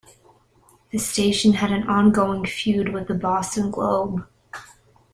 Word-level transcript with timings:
The 0.89 0.97
station 0.97 1.53
had 1.53 1.71
an 1.71 1.83
ongoing 1.87 2.43
feud 2.43 2.91
with 2.91 3.07
"The 3.07 3.13
Boston 3.13 3.69
Globe". 3.69 4.27